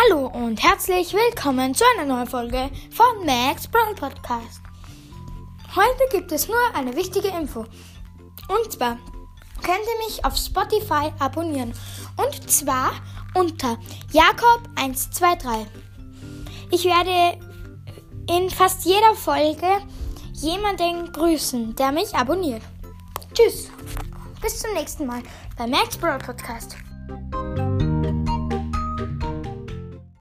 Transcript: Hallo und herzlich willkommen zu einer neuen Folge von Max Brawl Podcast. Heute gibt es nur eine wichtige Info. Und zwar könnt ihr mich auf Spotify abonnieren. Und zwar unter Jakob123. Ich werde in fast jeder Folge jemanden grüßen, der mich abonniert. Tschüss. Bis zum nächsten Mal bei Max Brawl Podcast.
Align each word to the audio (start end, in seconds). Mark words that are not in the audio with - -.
Hallo 0.00 0.26
und 0.28 0.62
herzlich 0.62 1.12
willkommen 1.12 1.74
zu 1.74 1.82
einer 1.96 2.06
neuen 2.06 2.28
Folge 2.28 2.70
von 2.92 3.26
Max 3.26 3.66
Brawl 3.66 3.96
Podcast. 3.96 4.60
Heute 5.74 6.16
gibt 6.16 6.30
es 6.30 6.46
nur 6.46 6.56
eine 6.72 6.94
wichtige 6.94 7.26
Info. 7.26 7.60
Und 8.48 8.72
zwar 8.72 8.96
könnt 9.60 9.80
ihr 9.80 10.06
mich 10.06 10.24
auf 10.24 10.36
Spotify 10.36 11.10
abonnieren. 11.18 11.74
Und 12.16 12.48
zwar 12.48 12.92
unter 13.34 13.76
Jakob123. 14.12 15.66
Ich 16.70 16.84
werde 16.84 17.36
in 18.30 18.50
fast 18.50 18.84
jeder 18.84 19.16
Folge 19.16 19.82
jemanden 20.34 21.10
grüßen, 21.10 21.74
der 21.74 21.90
mich 21.90 22.14
abonniert. 22.14 22.62
Tschüss. 23.34 23.68
Bis 24.40 24.60
zum 24.60 24.72
nächsten 24.74 25.06
Mal 25.06 25.22
bei 25.56 25.66
Max 25.66 25.96
Brawl 25.96 26.18
Podcast. 26.18 26.76